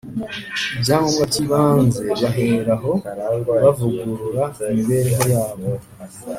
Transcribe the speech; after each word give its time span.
Ibyangombwa 0.75 1.23
by 1.29 1.37
‘ibanze 1.43 2.03
baheraho 2.21 2.91
bavugurura 3.61 4.43
imibereho 4.69 5.23
yabo. 5.33 5.65